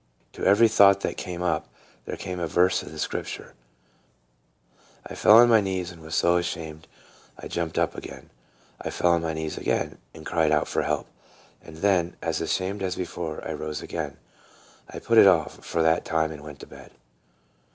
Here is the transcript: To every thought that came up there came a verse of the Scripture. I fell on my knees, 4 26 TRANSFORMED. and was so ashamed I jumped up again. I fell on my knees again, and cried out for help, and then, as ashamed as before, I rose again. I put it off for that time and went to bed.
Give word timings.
To 0.33 0.43
every 0.43 0.67
thought 0.67 1.01
that 1.01 1.15
came 1.15 1.43
up 1.43 1.67
there 2.05 2.17
came 2.17 2.39
a 2.39 2.47
verse 2.47 2.81
of 2.81 2.91
the 2.91 2.97
Scripture. 2.97 3.53
I 5.05 5.13
fell 5.13 5.37
on 5.37 5.47
my 5.49 5.61
knees, 5.61 5.89
4 5.89 5.97
26 5.97 5.99
TRANSFORMED. 5.99 5.99
and 5.99 6.05
was 6.05 6.15
so 6.57 6.59
ashamed 6.59 6.87
I 7.37 7.47
jumped 7.47 7.77
up 7.77 7.95
again. 7.95 8.31
I 8.81 8.89
fell 8.89 9.11
on 9.11 9.21
my 9.21 9.33
knees 9.35 9.59
again, 9.59 9.99
and 10.15 10.25
cried 10.25 10.51
out 10.51 10.67
for 10.67 10.81
help, 10.81 11.05
and 11.61 11.75
then, 11.77 12.15
as 12.19 12.41
ashamed 12.41 12.81
as 12.81 12.95
before, 12.95 13.47
I 13.47 13.53
rose 13.53 13.83
again. 13.83 14.17
I 14.89 14.97
put 14.97 15.19
it 15.19 15.27
off 15.27 15.63
for 15.63 15.83
that 15.83 16.03
time 16.03 16.31
and 16.31 16.41
went 16.41 16.61
to 16.61 16.65
bed. 16.65 16.89